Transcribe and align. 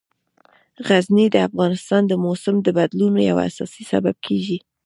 غزني 0.87 1.25
د 1.31 1.35
افغانستان 1.47 2.01
د 2.07 2.13
موسم 2.25 2.55
د 2.61 2.67
بدلون 2.77 3.13
یو 3.29 3.37
اساسي 3.47 3.83
سبب 3.91 4.15
کېږي. 4.25 4.57